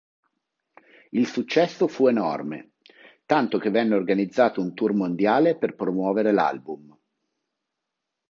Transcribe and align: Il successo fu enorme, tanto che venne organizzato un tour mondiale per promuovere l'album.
Il 1.11 1.27
successo 1.27 1.87
fu 1.87 2.07
enorme, 2.07 2.71
tanto 3.27 3.59
che 3.59 3.69
venne 3.69 3.93
organizzato 3.93 4.59
un 4.59 4.73
tour 4.73 4.93
mondiale 4.95 5.55
per 5.55 5.75
promuovere 5.75 6.31
l'album. 6.31 6.97